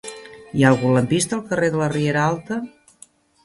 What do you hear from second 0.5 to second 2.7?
Hi ha algun lampista al carrer de la Riera Alta?